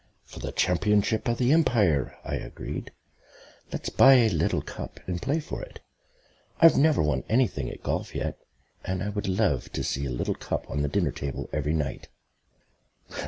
[0.25, 2.89] "For the championship of the Empire," I agreed.
[3.71, 5.79] "Let's buy a little cup and play for it.
[6.59, 8.39] I've never won anything at golf yet,
[8.83, 12.07] and I should love to see a little cup on the dinner table every night."